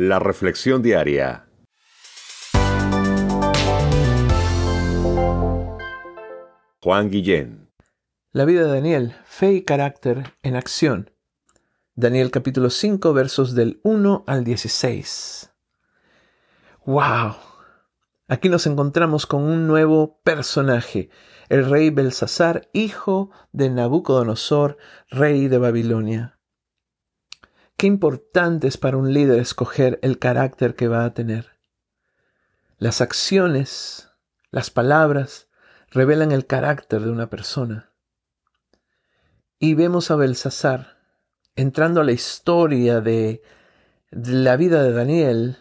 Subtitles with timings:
[0.00, 1.48] La Reflexión Diaria.
[6.80, 7.72] Juan Guillén.
[8.30, 11.10] La vida de Daniel, fe y carácter en acción.
[11.96, 15.52] Daniel capítulo 5 versos del 1 al 16.
[16.86, 17.34] ¡Wow!
[18.28, 21.10] Aquí nos encontramos con un nuevo personaje,
[21.48, 24.76] el rey Belsasar, hijo de Nabucodonosor,
[25.10, 26.37] rey de Babilonia.
[27.78, 31.60] Qué importante es para un líder escoger el carácter que va a tener.
[32.76, 34.10] Las acciones,
[34.50, 35.46] las palabras,
[35.88, 37.92] revelan el carácter de una persona.
[39.60, 40.98] Y vemos a Belsasar
[41.54, 43.42] entrando a la historia de,
[44.10, 45.58] de la vida de Daniel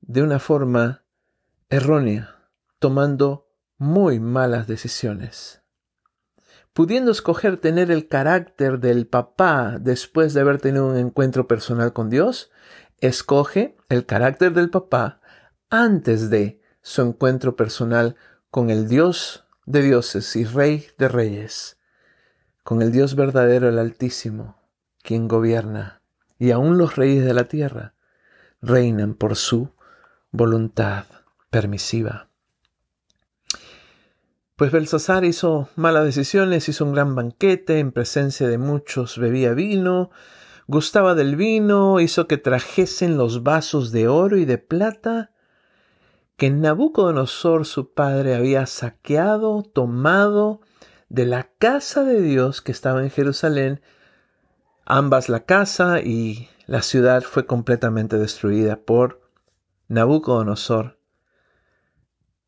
[0.00, 1.04] de una forma
[1.70, 5.63] errónea, tomando muy malas decisiones
[6.74, 12.10] pudiendo escoger tener el carácter del papá después de haber tenido un encuentro personal con
[12.10, 12.50] Dios,
[13.00, 15.20] escoge el carácter del papá
[15.70, 18.16] antes de su encuentro personal
[18.50, 21.78] con el Dios de dioses y Rey de reyes,
[22.64, 24.58] con el Dios verdadero, el Altísimo,
[25.02, 26.02] quien gobierna,
[26.38, 27.94] y aún los reyes de la tierra
[28.60, 29.70] reinan por su
[30.32, 31.04] voluntad
[31.50, 32.28] permisiva.
[34.56, 40.10] Pues Belsasar hizo malas decisiones, hizo un gran banquete, en presencia de muchos bebía vino,
[40.68, 45.32] gustaba del vino, hizo que trajesen los vasos de oro y de plata
[46.36, 50.60] que Nabucodonosor su padre había saqueado, tomado
[51.08, 53.80] de la casa de Dios que estaba en Jerusalén.
[54.84, 59.20] Ambas la casa y la ciudad fue completamente destruida por
[59.88, 60.98] Nabucodonosor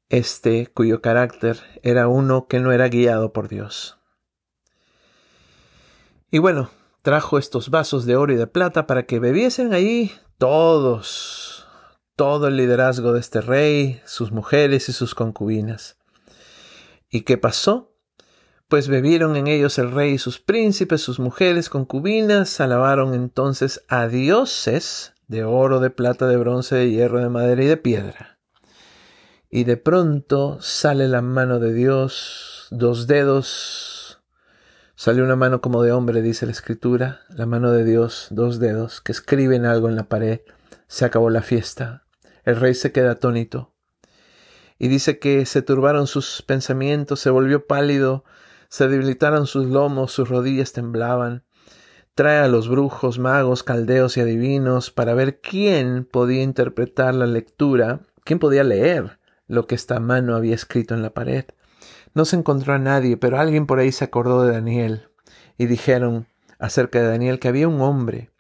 [0.09, 3.99] este cuyo carácter era uno que no era guiado por Dios.
[6.31, 6.71] Y bueno,
[7.03, 11.67] trajo estos vasos de oro y de plata para que bebiesen allí todos,
[12.15, 15.99] todo el liderazgo de este rey, sus mujeres y sus concubinas.
[17.11, 17.93] ¿Y qué pasó?
[18.69, 24.09] Pues bebieron en ellos el rey y sus príncipes, sus mujeres, concubinas, alabaron entonces a
[24.09, 28.35] dioses de oro, de plata, de bronce, de hierro, de madera y de piedra
[29.51, 34.21] y de pronto sale la mano de Dios, dos dedos,
[34.97, 39.01] sale una mano como de hombre, dice la escritura, la mano de Dios, dos dedos,
[39.01, 40.41] que escriben algo en la pared,
[40.89, 42.07] se acabó la fiesta,
[42.45, 43.73] el rey se queda atónito,
[44.79, 48.25] y dice que se turbaron sus pensamientos, se volvió pálido,
[48.69, 51.45] se debilitaron sus lomos, sus rodillas temblaban,
[52.15, 58.01] trae a los brujos, magos, caldeos y adivinos para ver quién podía interpretar la lectura,
[58.25, 59.19] quién podía leer
[59.49, 61.45] lo que esta mano había escrito en la pared.
[62.15, 65.09] No se encontró a nadie, pero alguien por ahí se acordó de Daniel,
[65.59, 66.27] y dijeron
[66.59, 68.31] acerca de Daniel que había un hombre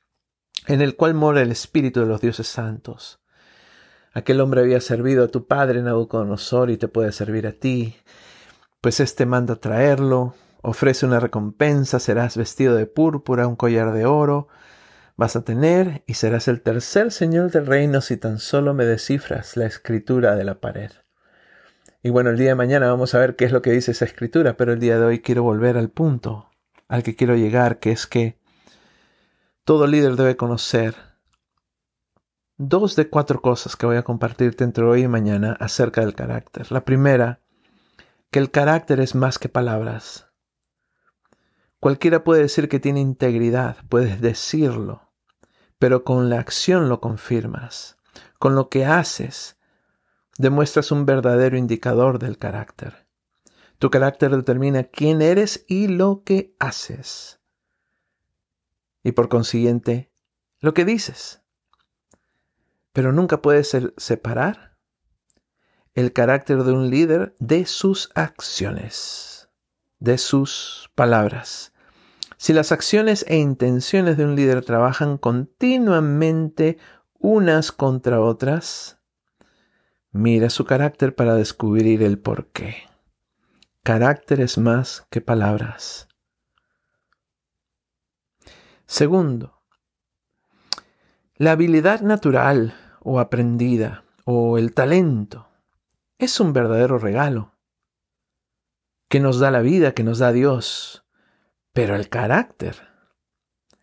[0.66, 3.20] en el cual mora el espíritu de los dioses santos.
[4.12, 7.96] Aquel hombre había servido a tu padre Nabucodonosor y te puede servir a ti.
[8.80, 14.48] Pues éste manda traerlo, ofrece una recompensa, serás vestido de púrpura, un collar de oro,
[15.16, 19.56] vas a tener y serás el tercer señor del reino si tan solo me descifras
[19.56, 20.90] la escritura de la pared.
[22.02, 24.04] Y bueno, el día de mañana vamos a ver qué es lo que dice esa
[24.04, 26.50] escritura, pero el día de hoy quiero volver al punto
[26.88, 28.38] al que quiero llegar, que es que
[29.64, 30.94] todo líder debe conocer
[32.58, 36.70] dos de cuatro cosas que voy a compartirte entre hoy y mañana acerca del carácter.
[36.70, 37.40] La primera,
[38.30, 40.28] que el carácter es más que palabras.
[41.80, 45.05] Cualquiera puede decir que tiene integridad, puedes decirlo,
[45.78, 47.96] pero con la acción lo confirmas.
[48.38, 49.56] Con lo que haces,
[50.38, 53.06] demuestras un verdadero indicador del carácter.
[53.78, 57.40] Tu carácter determina quién eres y lo que haces.
[59.02, 60.10] Y por consiguiente,
[60.60, 61.42] lo que dices.
[62.92, 64.76] Pero nunca puedes separar
[65.94, 69.48] el carácter de un líder de sus acciones,
[69.98, 71.72] de sus palabras,
[72.36, 76.78] si las acciones e intenciones de un líder trabajan continuamente
[77.18, 78.98] unas contra otras,
[80.10, 82.76] mira su carácter para descubrir el por qué.
[83.82, 86.08] Carácter es más que palabras.
[88.86, 89.62] Segundo,
[91.36, 95.48] la habilidad natural o aprendida o el talento
[96.18, 97.52] es un verdadero regalo
[99.08, 101.05] que nos da la vida, que nos da Dios
[101.76, 102.74] pero el carácter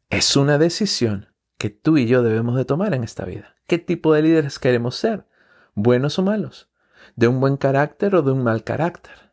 [0.10, 3.54] es una decisión que tú y yo debemos de tomar en esta vida.
[3.68, 5.28] ¿Qué tipo de líderes queremos ser?
[5.76, 6.72] ¿Buenos o malos?
[7.16, 9.32] ¿De un buen carácter o de un mal carácter?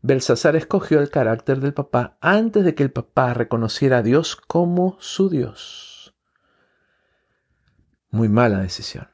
[0.00, 4.96] Belsasar escogió el carácter del papá antes de que el papá reconociera a Dios como
[4.98, 6.16] su Dios.
[8.10, 9.06] Muy mala decisión.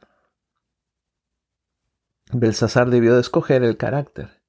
[2.32, 4.40] Belsasar debió de escoger el carácter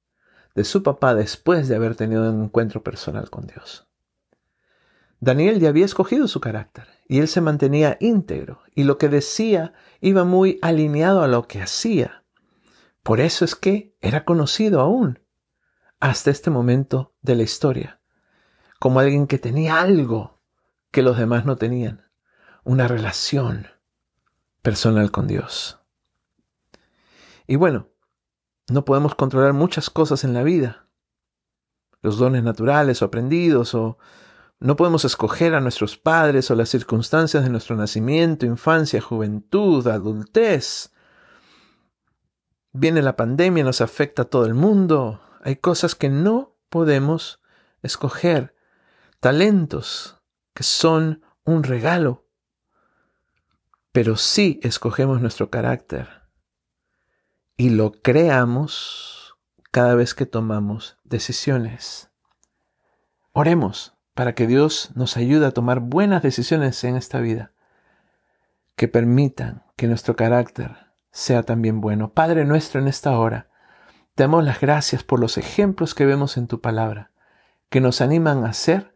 [0.54, 3.89] de su papá después de haber tenido un encuentro personal con Dios.
[5.20, 9.74] Daniel ya había escogido su carácter y él se mantenía íntegro y lo que decía
[10.00, 12.24] iba muy alineado a lo que hacía.
[13.02, 15.20] Por eso es que era conocido aún
[16.00, 18.00] hasta este momento de la historia
[18.80, 20.40] como alguien que tenía algo
[20.90, 22.08] que los demás no tenían,
[22.64, 23.66] una relación
[24.62, 25.78] personal con Dios.
[27.46, 27.88] Y bueno,
[28.70, 30.86] no podemos controlar muchas cosas en la vida,
[32.00, 33.98] los dones naturales o aprendidos, o
[34.60, 40.92] no podemos escoger a nuestros padres o las circunstancias de nuestro nacimiento, infancia, juventud, adultez.
[42.72, 45.22] Viene la pandemia, nos afecta a todo el mundo.
[45.42, 47.40] Hay cosas que no podemos
[47.82, 48.54] escoger,
[49.18, 50.20] talentos
[50.52, 52.26] que son un regalo.
[53.92, 56.20] Pero sí escogemos nuestro carácter
[57.56, 59.36] y lo creamos
[59.70, 62.10] cada vez que tomamos decisiones.
[63.32, 67.52] Oremos para que Dios nos ayude a tomar buenas decisiones en esta vida,
[68.76, 70.76] que permitan que nuestro carácter
[71.10, 72.12] sea también bueno.
[72.12, 73.48] Padre nuestro en esta hora,
[74.14, 77.12] te damos las gracias por los ejemplos que vemos en tu palabra,
[77.70, 78.94] que nos animan a hacer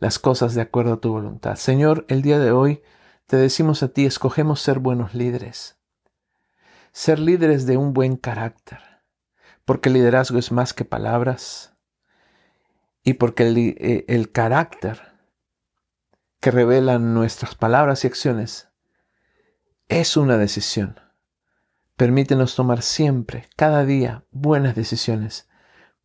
[0.00, 1.54] las cosas de acuerdo a tu voluntad.
[1.54, 2.82] Señor, el día de hoy
[3.26, 5.78] te decimos a ti, escogemos ser buenos líderes
[6.90, 8.80] ser líderes de un buen carácter,
[9.64, 11.77] porque liderazgo es más que palabras
[13.02, 15.00] y porque el, eh, el carácter
[16.40, 18.68] que revelan nuestras palabras y acciones
[19.88, 21.00] es una decisión.
[21.96, 25.48] Permítenos tomar siempre, cada día, buenas decisiones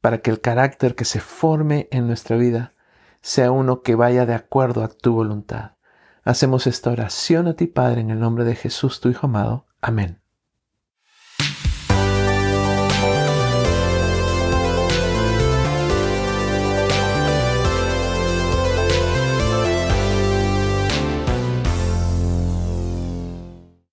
[0.02, 2.74] para que el carácter que se forme en nuestra vida
[3.22, 5.78] sea uno que vaya de acuerdo a tu voluntad.
[6.24, 9.66] Hacemos esta oración a ti, Padre, en el nombre de Jesús, tu Hijo amado.
[9.82, 10.23] Amén.